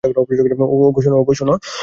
ওগো, 1.15 1.33
শুনো। 1.33 1.53